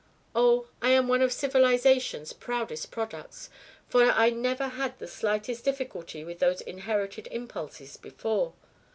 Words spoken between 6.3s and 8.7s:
those inherited impulses before.